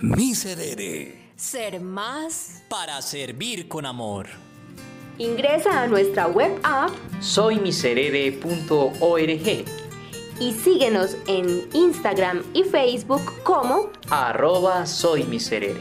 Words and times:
Miserere. 0.00 1.32
Ser 1.34 1.80
más 1.80 2.62
para 2.68 3.02
servir 3.02 3.66
con 3.66 3.84
amor. 3.84 4.28
Ingresa 5.18 5.82
a 5.82 5.88
nuestra 5.88 6.28
web 6.28 6.52
app 6.62 6.92
soymiserere.org 7.20 9.64
y 10.40 10.52
síguenos 10.52 11.16
en 11.26 11.68
Instagram 11.72 12.44
y 12.54 12.62
Facebook 12.62 13.42
como 13.42 13.90
arroba 14.08 14.86
soymiserere. 14.86 15.80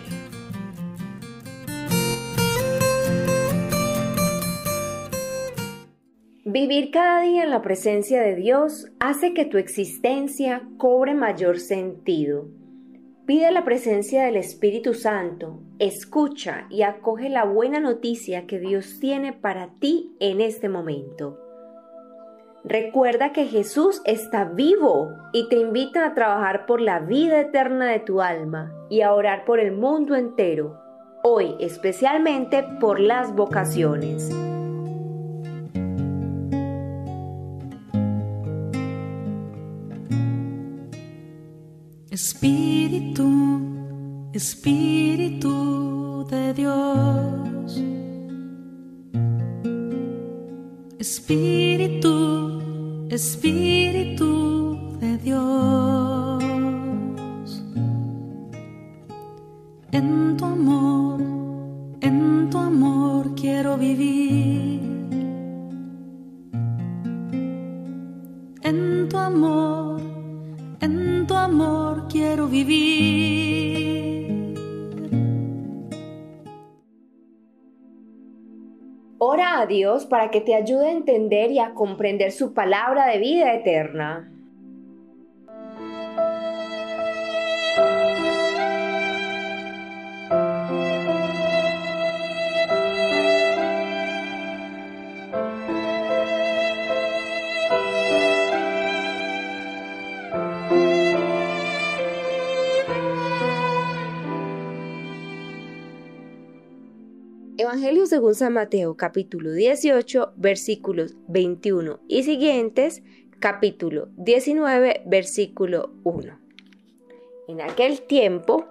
Vivir 6.43 6.89
cada 6.89 7.21
día 7.21 7.43
en 7.43 7.51
la 7.51 7.61
presencia 7.61 8.23
de 8.23 8.33
Dios 8.33 8.87
hace 8.99 9.35
que 9.35 9.45
tu 9.45 9.59
existencia 9.59 10.63
cobre 10.79 11.13
mayor 11.13 11.59
sentido. 11.59 12.47
Pide 13.27 13.51
la 13.51 13.65
presencia 13.65 14.23
del 14.23 14.37
Espíritu 14.37 14.93
Santo, 14.93 15.59
escucha 15.79 16.65
y 16.69 16.83
acoge 16.83 17.27
la 17.27 17.43
buena 17.43 17.81
noticia 17.81 18.47
que 18.47 18.57
Dios 18.57 19.01
tiene 19.01 19.33
para 19.33 19.67
ti 19.81 20.15
en 20.21 20.39
este 20.39 20.69
momento. 20.69 21.37
Recuerda 22.63 23.33
que 23.33 23.45
Jesús 23.45 24.01
está 24.05 24.45
vivo 24.45 25.09
y 25.33 25.49
te 25.49 25.57
invita 25.57 26.05
a 26.05 26.13
trabajar 26.13 26.65
por 26.65 26.79
la 26.79 26.99
vida 26.99 27.41
eterna 27.41 27.87
de 27.87 27.99
tu 27.99 28.21
alma 28.21 28.73
y 28.89 29.01
a 29.01 29.11
orar 29.11 29.43
por 29.43 29.59
el 29.59 29.73
mundo 29.73 30.15
entero, 30.15 30.79
hoy 31.21 31.53
especialmente 31.59 32.63
por 32.79 32.97
las 32.97 33.35
vocaciones. 33.35 34.31
Espíritu, 42.17 43.29
Espíritu 44.33 46.25
de 46.27 46.51
Dios. 46.55 47.83
Espíritu, 50.97 52.15
Espíritu 53.11 54.66
amor 71.47 72.07
quiero 72.09 72.47
vivir. 72.47 74.27
Ora 79.17 79.61
a 79.61 79.65
Dios 79.65 80.05
para 80.05 80.29
que 80.29 80.41
te 80.41 80.53
ayude 80.53 80.89
a 80.89 80.91
entender 80.91 81.51
y 81.51 81.59
a 81.59 81.73
comprender 81.73 82.31
su 82.31 82.53
palabra 82.53 83.07
de 83.07 83.17
vida 83.17 83.53
eterna. 83.53 84.36
Evangelio 107.67 108.05
según 108.05 108.33
San 108.33 108.53
Mateo 108.53 108.95
capítulo 108.95 109.51
18 109.51 110.35
versículos 110.37 111.15
21 111.27 111.99
y 112.07 112.23
siguientes, 112.23 113.03
capítulo 113.41 114.07
19 114.15 115.01
versículo 115.05 115.91
1. 116.05 116.39
En 117.49 117.59
aquel 117.59 118.03
tiempo, 118.03 118.67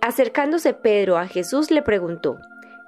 acercándose 0.00 0.72
Pedro 0.72 1.18
a 1.18 1.26
Jesús 1.26 1.70
le 1.70 1.82
preguntó, 1.82 2.38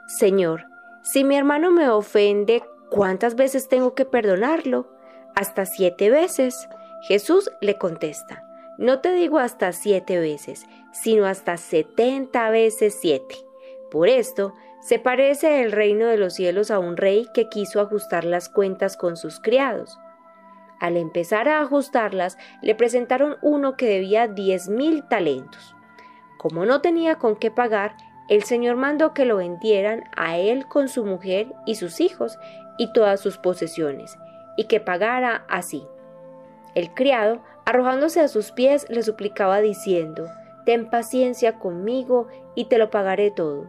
Señor, 0.07 0.65
si 1.03 1.25
mi 1.25 1.37
hermano 1.37 1.71
me 1.71 1.91
ofende, 1.91 2.63
¿cuántas 2.89 3.35
veces 3.35 3.69
tengo 3.69 3.95
que 3.95 4.07
perdonarlo? 4.07 4.89
Hasta 5.35 5.67
siete 5.67 6.09
veces. 6.09 6.71
Jesús 7.07 7.51
le 7.61 7.77
contesta, 7.77 8.47
no 8.79 9.01
te 9.01 9.13
digo 9.13 9.39
hasta 9.39 9.73
siete 9.73 10.19
veces, 10.19 10.65
sino 10.91 11.27
hasta 11.27 11.59
setenta 11.59 12.49
veces 12.49 12.97
siete. 12.99 13.35
Por 13.91 14.09
esto, 14.09 14.55
se 14.83 14.99
parece 14.99 15.63
el 15.63 15.71
reino 15.71 16.07
de 16.07 16.17
los 16.17 16.35
cielos 16.35 16.73
a 16.73 16.81
un 16.81 16.97
rey 16.97 17.29
que 17.33 17.49
quiso 17.49 17.81
ajustar 17.81 18.25
las 18.25 18.49
cuentas 18.49 18.97
con 18.97 19.17
sus 19.17 19.39
criados. 19.39 20.01
Al 20.81 20.97
empezar 20.97 21.49
a 21.49 21.61
ajustarlas, 21.61 22.37
le 22.63 22.75
presentaron 22.75 23.37
uno 23.43 23.77
que 23.77 23.87
debía 23.87 24.27
diez 24.27 24.69
mil 24.69 25.05
talentos. 25.05 25.77
Como 26.37 26.67
no 26.67 26.81
tenía 26.81 27.15
con 27.15 27.37
qué 27.37 27.53
pagar, 27.53 27.97
el 28.29 28.43
Señor 28.43 28.75
mandó 28.75 29.15
que 29.15 29.25
lo 29.25 29.37
vendieran 29.37 30.03
a 30.17 30.37
él 30.37 30.67
con 30.67 30.89
su 30.89 31.05
mujer 31.05 31.55
y 31.65 31.77
sus 31.77 32.01
hijos 32.01 32.37
y 32.77 32.93
todas 32.93 33.21
sus 33.21 33.39
posesiones, 33.39 34.19
y 34.57 34.65
que 34.65 34.81
pagara 34.81 35.45
así. 35.49 35.87
El 36.75 36.93
criado, 36.93 37.41
arrojándose 37.65 38.19
a 38.21 38.27
sus 38.27 38.51
pies, 38.51 38.87
le 38.89 39.05
suplicaba 39.05 39.61
diciendo, 39.61 40.29
Ten 40.67 40.91
paciencia 40.91 41.61
conmigo 41.61 42.27
y 42.57 42.65
te 42.65 42.79
lo 42.79 42.91
pagaré 42.91 43.31
todo. 43.31 43.69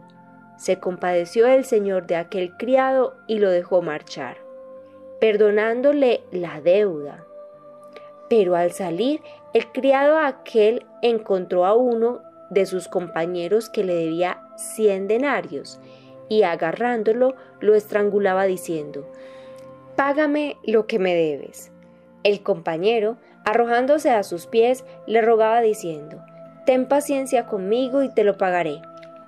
Se 0.56 0.78
compadeció 0.78 1.46
el 1.46 1.64
señor 1.64 2.06
de 2.06 2.16
aquel 2.16 2.56
criado 2.56 3.16
y 3.26 3.38
lo 3.38 3.50
dejó 3.50 3.82
marchar, 3.82 4.38
perdonándole 5.20 6.22
la 6.30 6.60
deuda. 6.60 7.24
Pero 8.28 8.56
al 8.56 8.72
salir, 8.72 9.20
el 9.52 9.70
criado 9.72 10.18
aquel 10.18 10.86
encontró 11.02 11.66
a 11.66 11.74
uno 11.74 12.22
de 12.50 12.66
sus 12.66 12.88
compañeros 12.88 13.68
que 13.68 13.84
le 13.84 13.94
debía 13.94 14.40
cien 14.56 15.08
denarios, 15.08 15.80
y 16.28 16.42
agarrándolo 16.42 17.34
lo 17.60 17.74
estrangulaba 17.74 18.44
diciendo, 18.44 19.06
Págame 19.96 20.56
lo 20.64 20.86
que 20.86 20.98
me 20.98 21.14
debes. 21.14 21.70
El 22.22 22.42
compañero, 22.42 23.16
arrojándose 23.44 24.10
a 24.10 24.22
sus 24.22 24.46
pies, 24.46 24.84
le 25.06 25.20
rogaba 25.20 25.60
diciendo, 25.60 26.24
Ten 26.66 26.88
paciencia 26.88 27.46
conmigo 27.46 28.02
y 28.02 28.08
te 28.08 28.24
lo 28.24 28.38
pagaré. 28.38 28.80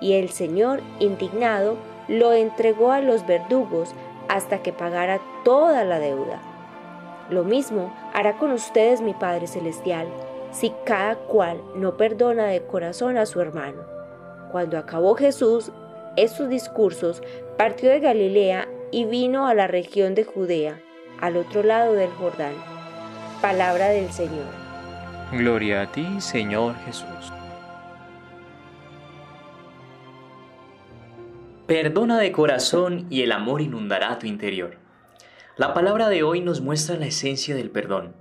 Y 0.00 0.14
el 0.14 0.30
Señor, 0.30 0.80
indignado, 0.98 1.76
lo 2.08 2.32
entregó 2.32 2.92
a 2.92 3.00
los 3.00 3.26
verdugos 3.26 3.94
hasta 4.28 4.62
que 4.62 4.72
pagara 4.72 5.20
toda 5.44 5.84
la 5.84 5.98
deuda. 5.98 6.40
Lo 7.30 7.44
mismo 7.44 7.92
hará 8.14 8.38
con 8.38 8.52
ustedes 8.52 9.00
mi 9.00 9.12
Padre 9.12 9.46
Celestial, 9.46 10.06
si 10.50 10.72
cada 10.84 11.16
cual 11.16 11.60
no 11.74 11.96
perdona 11.96 12.46
de 12.46 12.62
corazón 12.62 13.18
a 13.18 13.26
su 13.26 13.40
hermano. 13.40 13.82
Cuando 14.50 14.78
acabó 14.78 15.14
Jesús 15.14 15.70
estos 16.16 16.48
discursos, 16.48 17.22
partió 17.56 17.90
de 17.90 18.00
Galilea 18.00 18.66
y 18.90 19.04
vino 19.04 19.46
a 19.46 19.54
la 19.54 19.66
región 19.66 20.14
de 20.14 20.24
Judea, 20.24 20.80
al 21.20 21.36
otro 21.36 21.62
lado 21.62 21.92
del 21.92 22.10
Jordán. 22.12 22.54
Palabra 23.42 23.88
del 23.88 24.10
Señor. 24.10 24.46
Gloria 25.32 25.82
a 25.82 25.92
ti, 25.92 26.06
Señor 26.20 26.74
Jesús. 26.86 27.32
Perdona 31.68 32.18
de 32.18 32.32
corazón 32.32 33.04
y 33.10 33.20
el 33.20 33.30
amor 33.30 33.60
inundará 33.60 34.18
tu 34.18 34.26
interior. 34.26 34.78
La 35.58 35.74
palabra 35.74 36.08
de 36.08 36.22
hoy 36.22 36.40
nos 36.40 36.62
muestra 36.62 36.96
la 36.96 37.04
esencia 37.04 37.54
del 37.54 37.68
perdón. 37.68 38.14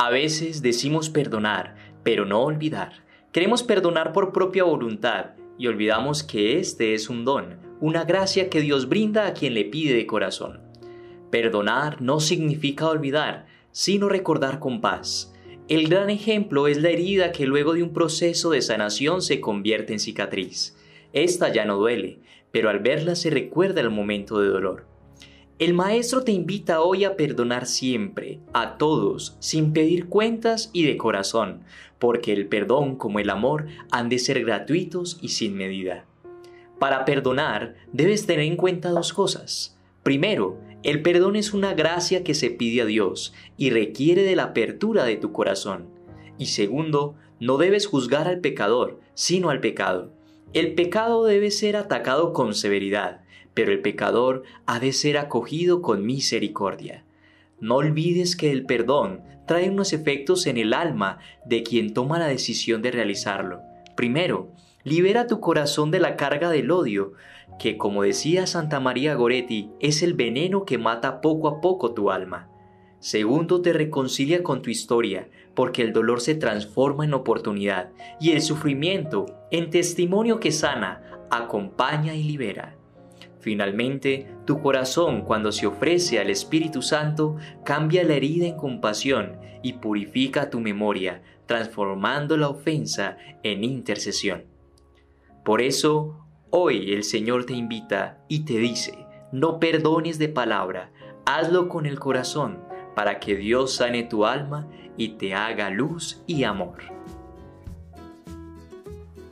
A 0.00 0.10
veces 0.10 0.62
decimos 0.62 1.08
perdonar, 1.08 1.76
pero 2.02 2.24
no 2.24 2.40
olvidar. 2.40 3.04
Queremos 3.30 3.62
perdonar 3.62 4.12
por 4.12 4.32
propia 4.32 4.64
voluntad 4.64 5.26
y 5.56 5.68
olvidamos 5.68 6.24
que 6.24 6.58
este 6.58 6.94
es 6.94 7.08
un 7.08 7.24
don, 7.24 7.60
una 7.80 8.02
gracia 8.02 8.50
que 8.50 8.60
Dios 8.60 8.88
brinda 8.88 9.28
a 9.28 9.32
quien 9.32 9.54
le 9.54 9.64
pide 9.64 9.94
de 9.94 10.04
corazón. 10.04 10.60
Perdonar 11.30 12.02
no 12.02 12.18
significa 12.18 12.88
olvidar, 12.88 13.46
sino 13.70 14.08
recordar 14.08 14.58
con 14.58 14.80
paz. 14.80 15.32
El 15.68 15.88
gran 15.88 16.10
ejemplo 16.10 16.66
es 16.66 16.82
la 16.82 16.88
herida 16.88 17.30
que 17.30 17.46
luego 17.46 17.74
de 17.74 17.84
un 17.84 17.92
proceso 17.92 18.50
de 18.50 18.60
sanación 18.60 19.22
se 19.22 19.40
convierte 19.40 19.92
en 19.92 20.00
cicatriz. 20.00 20.74
Esta 21.12 21.52
ya 21.52 21.64
no 21.64 21.76
duele, 21.76 22.18
pero 22.52 22.70
al 22.70 22.80
verla 22.80 23.14
se 23.14 23.30
recuerda 23.30 23.80
el 23.80 23.90
momento 23.90 24.40
de 24.40 24.48
dolor. 24.48 24.86
El 25.58 25.74
Maestro 25.74 26.22
te 26.22 26.30
invita 26.30 26.82
hoy 26.82 27.04
a 27.04 27.16
perdonar 27.16 27.66
siempre, 27.66 28.38
a 28.52 28.78
todos, 28.78 29.36
sin 29.40 29.72
pedir 29.72 30.06
cuentas 30.06 30.70
y 30.72 30.84
de 30.84 30.96
corazón, 30.96 31.62
porque 31.98 32.32
el 32.32 32.46
perdón 32.46 32.94
como 32.94 33.18
el 33.18 33.28
amor 33.28 33.66
han 33.90 34.08
de 34.08 34.20
ser 34.20 34.44
gratuitos 34.44 35.18
y 35.20 35.30
sin 35.30 35.56
medida. 35.56 36.04
Para 36.78 37.04
perdonar 37.04 37.74
debes 37.92 38.24
tener 38.26 38.44
en 38.44 38.56
cuenta 38.56 38.90
dos 38.90 39.12
cosas. 39.12 39.76
Primero, 40.04 40.60
el 40.84 41.02
perdón 41.02 41.34
es 41.34 41.52
una 41.52 41.74
gracia 41.74 42.22
que 42.22 42.34
se 42.34 42.50
pide 42.50 42.82
a 42.82 42.86
Dios 42.86 43.34
y 43.56 43.70
requiere 43.70 44.22
de 44.22 44.36
la 44.36 44.44
apertura 44.44 45.04
de 45.04 45.16
tu 45.16 45.32
corazón. 45.32 45.88
Y 46.38 46.46
segundo, 46.46 47.16
no 47.40 47.56
debes 47.56 47.88
juzgar 47.88 48.28
al 48.28 48.38
pecador, 48.38 49.00
sino 49.14 49.50
al 49.50 49.60
pecado. 49.60 50.12
El 50.54 50.74
pecado 50.74 51.24
debe 51.24 51.50
ser 51.50 51.76
atacado 51.76 52.32
con 52.32 52.54
severidad, 52.54 53.20
pero 53.52 53.70
el 53.70 53.80
pecador 53.80 54.44
ha 54.66 54.80
de 54.80 54.92
ser 54.92 55.18
acogido 55.18 55.82
con 55.82 56.06
misericordia. 56.06 57.04
No 57.60 57.76
olvides 57.76 58.34
que 58.34 58.50
el 58.50 58.64
perdón 58.64 59.22
trae 59.46 59.68
unos 59.68 59.92
efectos 59.92 60.46
en 60.46 60.56
el 60.56 60.72
alma 60.72 61.18
de 61.44 61.62
quien 61.62 61.92
toma 61.92 62.18
la 62.18 62.28
decisión 62.28 62.80
de 62.80 62.92
realizarlo. 62.92 63.60
Primero, 63.94 64.52
libera 64.84 65.26
tu 65.26 65.40
corazón 65.40 65.90
de 65.90 66.00
la 66.00 66.16
carga 66.16 66.50
del 66.50 66.70
odio, 66.70 67.12
que 67.58 67.76
como 67.76 68.04
decía 68.04 68.46
Santa 68.46 68.80
María 68.80 69.14
Goretti, 69.14 69.70
es 69.80 70.02
el 70.02 70.14
veneno 70.14 70.64
que 70.64 70.78
mata 70.78 71.20
poco 71.20 71.48
a 71.48 71.60
poco 71.60 71.92
tu 71.92 72.10
alma. 72.10 72.48
Segundo, 73.00 73.62
te 73.62 73.72
reconcilia 73.72 74.42
con 74.42 74.60
tu 74.60 74.70
historia, 74.70 75.28
porque 75.54 75.82
el 75.82 75.92
dolor 75.92 76.20
se 76.20 76.34
transforma 76.34 77.04
en 77.04 77.14
oportunidad 77.14 77.90
y 78.20 78.32
el 78.32 78.42
sufrimiento 78.42 79.26
en 79.50 79.70
testimonio 79.70 80.40
que 80.40 80.52
sana, 80.52 81.02
acompaña 81.30 82.14
y 82.14 82.24
libera. 82.24 82.76
Finalmente, 83.40 84.26
tu 84.44 84.60
corazón 84.60 85.22
cuando 85.22 85.52
se 85.52 85.66
ofrece 85.66 86.18
al 86.18 86.30
Espíritu 86.30 86.82
Santo 86.82 87.36
cambia 87.64 88.02
la 88.02 88.14
herida 88.14 88.46
en 88.46 88.56
compasión 88.56 89.38
y 89.62 89.74
purifica 89.74 90.50
tu 90.50 90.60
memoria, 90.60 91.22
transformando 91.46 92.36
la 92.36 92.48
ofensa 92.48 93.16
en 93.42 93.64
intercesión. 93.64 94.44
Por 95.44 95.62
eso, 95.62 96.26
hoy 96.50 96.92
el 96.92 97.04
Señor 97.04 97.46
te 97.46 97.54
invita 97.54 98.22
y 98.28 98.44
te 98.44 98.58
dice, 98.58 99.06
no 99.32 99.58
perdones 99.60 100.18
de 100.18 100.28
palabra, 100.28 100.90
hazlo 101.24 101.68
con 101.68 101.86
el 101.86 101.98
corazón, 101.98 102.67
para 102.98 103.20
que 103.20 103.36
Dios 103.36 103.74
sane 103.76 104.02
tu 104.02 104.26
alma 104.26 104.66
y 104.96 105.10
te 105.10 105.32
haga 105.32 105.70
luz 105.70 106.20
y 106.26 106.42
amor. 106.42 106.78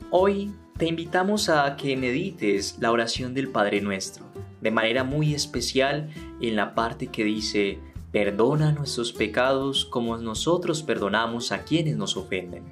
Hoy 0.09 0.53
te 0.77 0.85
invitamos 0.85 1.49
a 1.49 1.75
que 1.75 1.97
medites 1.97 2.77
la 2.79 2.93
oración 2.93 3.33
del 3.33 3.49
Padre 3.49 3.81
Nuestro, 3.81 4.23
de 4.61 4.71
manera 4.71 5.03
muy 5.03 5.33
especial 5.33 6.09
en 6.39 6.55
la 6.55 6.75
parte 6.75 7.07
que 7.07 7.25
dice, 7.25 7.79
perdona 8.13 8.71
nuestros 8.71 9.11
pecados 9.11 9.83
como 9.83 10.15
nosotros 10.15 10.81
perdonamos 10.81 11.51
a 11.51 11.65
quienes 11.65 11.97
nos 11.97 12.15
ofenden. 12.15 12.71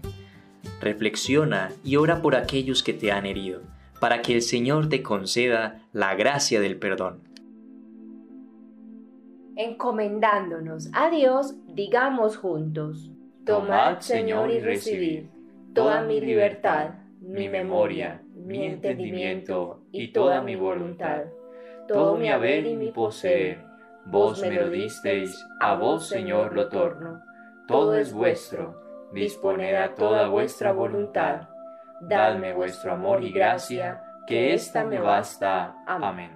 Reflexiona 0.80 1.74
y 1.84 1.98
ora 1.98 2.22
por 2.22 2.38
aquellos 2.38 2.84
que 2.84 2.94
te 2.94 3.12
han 3.12 3.26
herido, 3.26 3.64
para 4.00 4.22
que 4.22 4.34
el 4.34 4.42
Señor 4.42 4.88
te 4.88 5.04
conceda 5.04 5.82
la 5.92 6.16
gracia 6.16 6.62
del 6.62 6.78
perdón. 6.78 7.35
Encomendándonos 9.56 10.90
a 10.94 11.10
Dios, 11.10 11.56
digamos 11.68 12.38
juntos, 12.38 13.12
Tomad, 13.46 14.00
Señor, 14.00 14.50
y 14.52 14.60
recibid 14.60 15.26
toda 15.74 16.02
mi 16.02 16.20
libertad 16.20 16.96
mi 17.26 17.50
memoria, 17.50 18.22
mi 18.36 18.66
entendimiento 18.66 19.82
y 19.92 20.12
toda 20.12 20.42
mi 20.42 20.56
voluntad, 20.56 21.24
todo 21.88 22.18
mi 22.18 22.30
haber 22.30 22.66
y 22.66 22.76
mi 22.76 22.92
poseer. 22.92 23.66
Vos 24.06 24.42
me 24.42 24.52
lo 24.52 24.70
disteis, 24.70 25.44
a 25.60 25.74
vos, 25.76 26.08
Señor, 26.08 26.54
lo 26.54 26.70
torno. 26.70 27.22
Todo 27.68 27.96
es 27.96 28.14
vuestro, 28.14 28.80
disponed 29.12 29.74
a 29.76 29.96
toda 29.96 30.28
vuestra 30.28 30.72
voluntad. 30.72 31.50
Dadme 32.02 32.54
vuestro 32.54 32.94
amor 32.94 33.24
y 33.24 33.32
gracia, 33.32 34.04
que 34.28 34.54
ésta 34.54 34.84
me 34.84 35.00
basta. 35.00 35.76
Amén. 35.88 36.32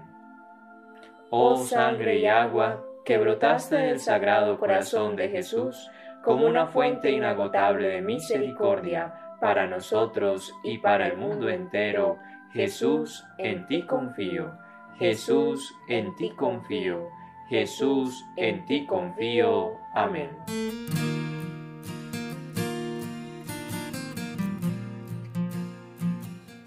Oh 1.30 1.58
sangre 1.58 2.18
y 2.18 2.26
agua, 2.26 2.84
que 3.10 3.18
brotaste 3.18 3.76
del 3.76 4.00
sagrado 4.00 4.60
corazón 4.60 5.16
de 5.16 5.30
Jesús, 5.30 5.90
como 6.24 6.46
una 6.46 6.68
fuente 6.68 7.10
inagotable 7.10 7.88
de 7.88 8.02
misericordia, 8.04 9.36
para 9.42 9.66
nosotros 9.66 10.54
y 10.64 10.78
para 10.78 11.08
el 11.08 11.18
mundo 11.18 11.50
entero. 11.50 12.20
Jesús, 12.54 13.26
en 13.40 13.66
ti 13.66 13.82
confío. 13.88 14.52
Jesús, 15.00 15.74
en 15.88 16.16
ti 16.18 16.30
confío. 16.38 17.10
Jesús, 17.50 18.24
en 18.38 18.64
ti 18.68 18.86
confío. 18.86 19.72
Amén. 19.96 20.30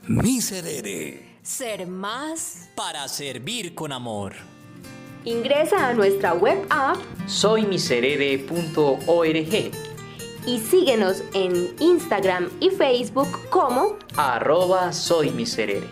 Miserere. 0.09 1.39
Ser 1.43 1.87
más 1.87 2.69
Para 2.75 3.07
servir 3.07 3.77
con 3.77 3.93
amor. 3.93 4.35
Ingresa 5.25 5.89
a 5.89 5.95
nuestra 5.95 6.35
web 6.35 6.67
app 6.71 6.99
soymiserere.org 7.27 9.71
y 10.45 10.59
síguenos 10.59 11.23
en 11.35 11.73
Instagram 11.79 12.51
y 12.59 12.71
Facebook 12.71 13.29
como 13.49 13.97
arroba 14.17 14.93
soy 14.93 15.31
miserere. 15.31 15.87